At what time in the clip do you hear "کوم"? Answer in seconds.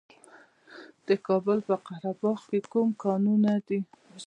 2.71-2.89